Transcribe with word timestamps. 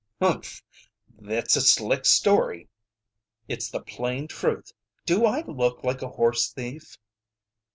"Hurmph! 0.19 0.63
Thet's 1.23 1.55
a 1.55 1.61
slick 1.61 2.05
story!" 2.07 2.67
"It's 3.47 3.69
the 3.69 3.81
plain 3.83 4.27
truth. 4.27 4.71
Do 5.05 5.27
I 5.27 5.43
look 5.45 5.83
like 5.83 6.01
a 6.01 6.09
horse 6.09 6.51
thief?" 6.51 6.97